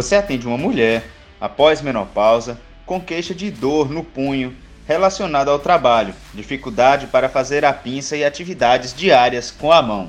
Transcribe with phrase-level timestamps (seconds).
[0.00, 1.04] Você atende uma mulher
[1.38, 4.56] após menopausa com queixa de dor no punho
[4.88, 10.08] relacionada ao trabalho, dificuldade para fazer a pinça e atividades diárias com a mão.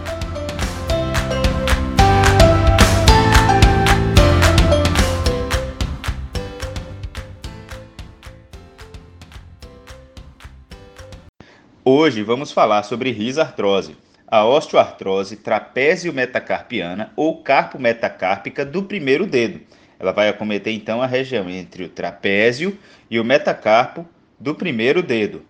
[11.83, 19.61] Hoje vamos falar sobre risartrose, a osteoartrose trapézio-metacarpiana ou carpo-metacárpica do primeiro dedo.
[19.99, 22.77] Ela vai acometer então a região entre o trapézio
[23.09, 24.07] e o metacarpo
[24.39, 25.43] do primeiro dedo.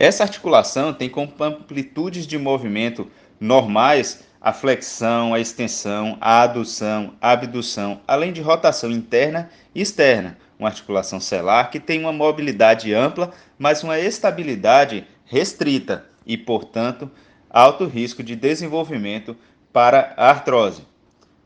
[0.00, 7.30] Essa articulação tem como amplitudes de movimento normais a flexão, a extensão, a adução, a
[7.30, 13.32] abdução, além de rotação interna e externa, uma articulação celular que tem uma mobilidade ampla,
[13.58, 17.10] mas uma estabilidade restrita e, portanto,
[17.50, 19.36] alto risco de desenvolvimento
[19.72, 20.82] para a artrose.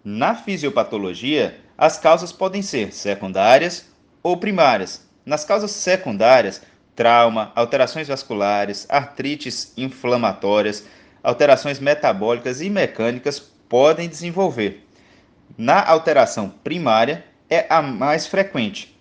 [0.05, 3.86] Na fisiopatologia, as causas podem ser secundárias
[4.22, 5.06] ou primárias.
[5.27, 6.62] Nas causas secundárias,
[6.94, 10.86] trauma, alterações vasculares, artrites inflamatórias,
[11.22, 14.86] alterações metabólicas e mecânicas podem desenvolver.
[15.56, 18.97] Na alteração primária, é a mais frequente,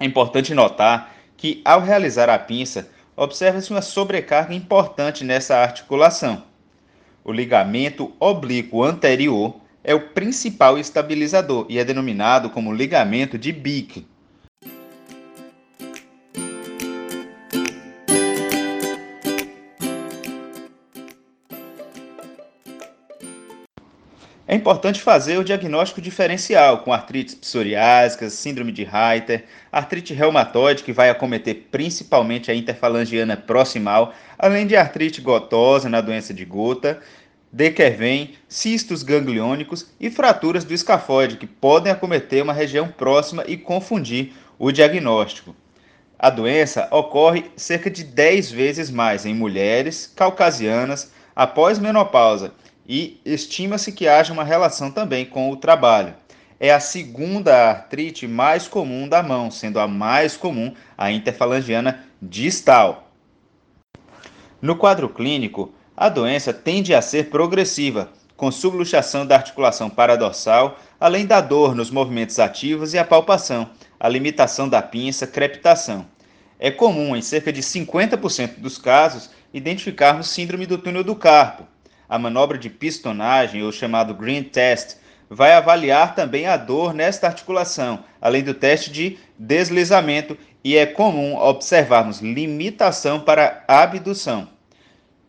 [0.00, 6.44] é importante notar que, ao realizar a pinça, observa-se uma sobrecarga importante nessa articulação.
[7.24, 14.06] O ligamento oblíquo anterior é o principal estabilizador e é denominado como ligamento de Bick.
[24.50, 30.90] É importante fazer o diagnóstico diferencial com artrites psoriásicas, síndrome de Reiter, artrite reumatoide, que
[30.90, 36.98] vai acometer principalmente a interfalangiana proximal, além de artrite gotosa na doença de gota,
[37.52, 44.32] Dequervem, cistos gangliônicos e fraturas do escafoide, que podem acometer uma região próxima e confundir
[44.58, 45.54] o diagnóstico.
[46.18, 52.54] A doença ocorre cerca de 10 vezes mais em mulheres caucasianas após menopausa
[52.88, 56.14] e estima-se que haja uma relação também com o trabalho.
[56.58, 63.12] É a segunda artrite mais comum da mão, sendo a mais comum a interfalangiana distal.
[64.60, 71.26] No quadro clínico, a doença tende a ser progressiva, com subluxação da articulação paradorsal, além
[71.26, 73.70] da dor nos movimentos ativos e a palpação,
[74.00, 76.06] a limitação da pinça, crepitação.
[76.58, 81.64] É comum, em cerca de 50% dos casos, identificarmos síndrome do túnel do carpo,
[82.08, 84.96] a manobra de pistonagem, ou chamado Green Test,
[85.28, 91.36] vai avaliar também a dor nesta articulação, além do teste de deslizamento, e é comum
[91.36, 94.48] observarmos limitação para abdução.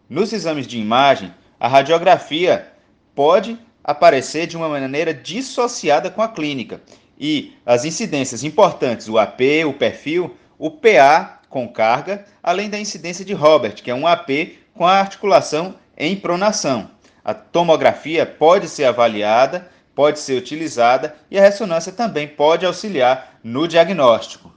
[0.10, 2.68] Nos exames de imagem, a radiografia
[3.14, 6.82] pode aparecer de uma maneira dissociada com a clínica,
[7.20, 13.26] e as incidências importantes, o AP, o perfil, o PA com carga, além da incidência
[13.26, 14.30] de Robert, que é um AP
[14.74, 16.90] com a articulação em pronação.
[17.24, 23.68] A tomografia pode ser avaliada, pode ser utilizada e a ressonância também pode auxiliar no
[23.68, 24.50] diagnóstico.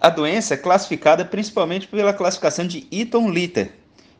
[0.00, 3.72] A doença é classificada principalmente pela classificação de Eaton-Litter,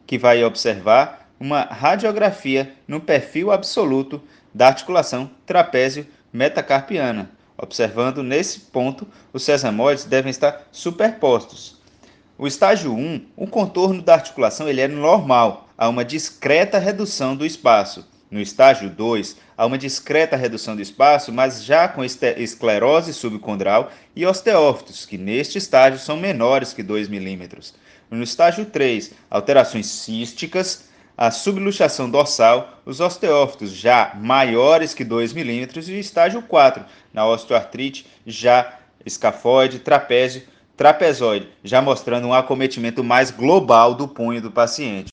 [0.06, 4.22] que vai observar uma radiografia no perfil absoluto
[4.54, 7.30] da articulação trapézio metacarpiana.
[7.56, 11.80] Observando nesse ponto, os sesamoides devem estar superpostos.
[12.36, 17.46] O estágio 1, o contorno da articulação ele é normal, há uma discreta redução do
[17.46, 18.04] espaço.
[18.28, 24.26] No estágio 2, há uma discreta redução do espaço, mas já com esclerose subcondral e
[24.26, 27.74] osteófitos, que neste estágio são menores que 2 milímetros.
[28.10, 35.88] No estágio 3, alterações císticas, a subluxação dorsal, os osteófitos já maiores que 2 milímetros
[35.88, 40.42] e estágio 4, na osteoartrite já escafoide, trapézio,
[40.76, 45.12] trapezoide, já mostrando um acometimento mais global do punho do paciente.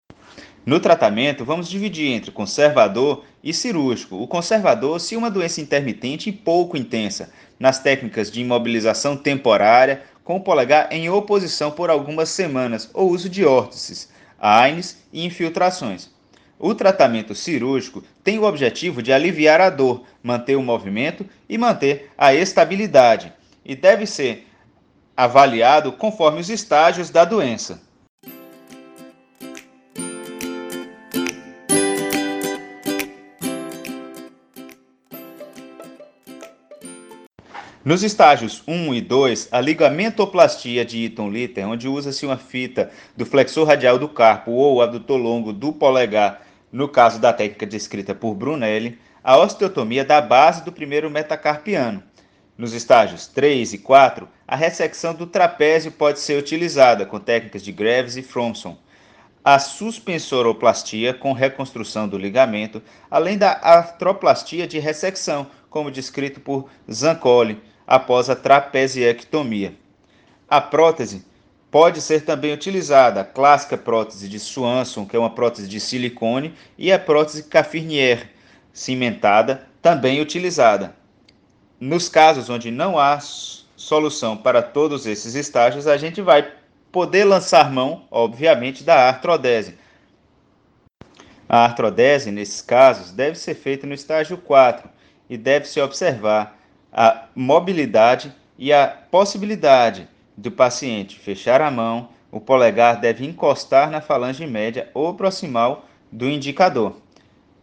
[0.65, 4.17] No tratamento, vamos dividir entre conservador e cirúrgico.
[4.17, 10.37] O conservador, se uma doença intermitente e pouco intensa, nas técnicas de imobilização temporária, com
[10.37, 14.09] o polegar em oposição por algumas semanas, ou uso de órtices,
[14.41, 16.09] AINES e infiltrações.
[16.57, 22.11] O tratamento cirúrgico tem o objetivo de aliviar a dor, manter o movimento e manter
[22.17, 23.31] a estabilidade,
[23.63, 24.47] e deve ser
[25.15, 27.81] avaliado conforme os estágios da doença.
[37.83, 43.67] Nos estágios 1 e 2, a ligamentoplastia de Eaton-Litter, onde usa-se uma fita do flexor
[43.67, 48.99] radial do carpo ou adutor longo do polegar, no caso da técnica descrita por Brunelli,
[49.23, 52.03] a osteotomia da base do primeiro metacarpiano.
[52.55, 57.71] Nos estágios 3 e 4, a ressecção do trapézio pode ser utilizada com técnicas de
[57.71, 58.77] Graves e Fromson.
[59.43, 62.79] A suspensoroplastia com reconstrução do ligamento,
[63.09, 69.73] além da artroplastia de ressecção, como descrito por Zancoli, após a trapeziectomia.
[70.47, 71.25] A prótese
[71.71, 76.53] pode ser também utilizada, a clássica prótese de Swanson, que é uma prótese de silicone,
[76.77, 78.29] e a prótese Cafirnier,
[78.73, 80.93] cimentada, também utilizada.
[81.79, 86.51] Nos casos onde não há solução para todos esses estágios, a gente vai
[86.91, 89.77] poder lançar mão, obviamente, da artrodese.
[91.47, 95.00] A artrodese, nesses casos, deve ser feita no estágio 4
[95.31, 96.59] e deve-se observar
[96.91, 100.05] a mobilidade e a possibilidade
[100.35, 106.29] do paciente fechar a mão, o polegar deve encostar na falange média ou proximal do
[106.29, 106.97] indicador.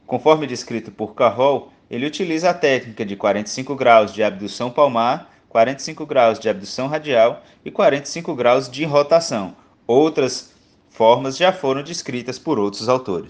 [0.07, 6.07] Conforme descrito por Carroll, ele utiliza a técnica de 45 graus de abdução palmar, 45
[6.07, 9.55] graus de abdução radial e 45 graus de rotação.
[9.87, 10.55] Outras
[10.89, 13.29] formas já foram descritas por outros autores.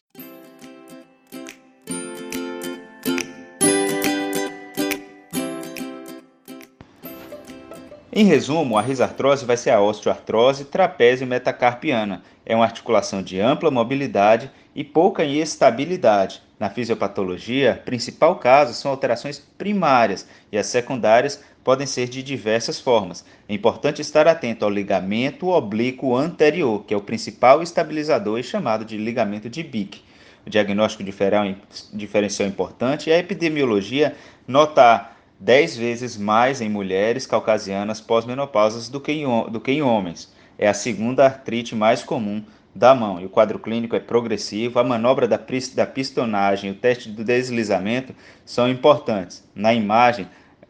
[8.20, 12.20] Em resumo, a risartrose vai ser a osteoartrose trapézio metacarpiana.
[12.44, 16.43] É uma articulação de ampla mobilidade e pouca estabilidade.
[16.59, 23.25] Na fisiopatologia, principal caso são alterações primárias e as secundárias podem ser de diversas formas.
[23.49, 28.85] É importante estar atento ao ligamento oblíquo anterior, que é o principal estabilizador e chamado
[28.85, 30.03] de ligamento de Bick.
[30.44, 38.88] O diagnóstico diferencial importante é a epidemiologia notar 10 vezes mais em mulheres caucasianas pós-menopausas
[38.88, 40.32] do, do que em homens.
[40.58, 42.43] É a segunda artrite mais comum
[42.75, 43.20] da mão.
[43.20, 44.79] E o quadro clínico é progressivo.
[44.79, 45.38] A manobra da,
[45.75, 48.14] da pistonagem o teste do deslizamento
[48.44, 49.49] são importantes.
[49.55, 50.29] Na imagem,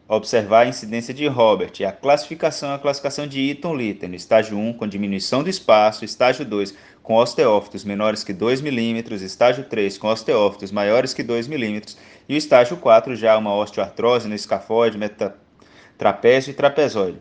[0.09, 4.73] observar a incidência de Robert e a classificação, a classificação de Eaton-Litter, no estágio 1
[4.73, 6.73] com diminuição do espaço, estágio 2
[7.03, 11.95] com osteófitos menores que 2 milímetros, estágio 3 com osteófitos maiores que 2 milímetros
[12.27, 17.19] e o estágio 4 já uma osteoartrose no escafoide, metatrapézio e trapezoide.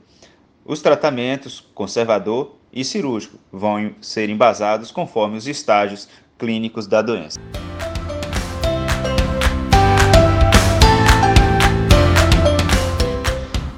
[0.64, 6.08] Os tratamentos conservador e cirúrgico vão ser embasados conforme os estágios
[6.38, 7.38] clínicos da doença.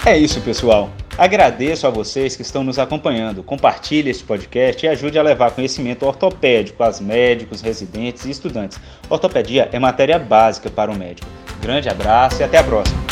[0.04, 0.90] É isso, pessoal.
[1.18, 3.42] Agradeço a vocês que estão nos acompanhando.
[3.42, 8.80] Compartilhe este podcast e ajude a levar conhecimento ortopédico aos médicos, residentes e estudantes.
[9.10, 11.28] Ortopedia é matéria básica para o médico.
[11.60, 13.09] Grande abraço e até a próxima.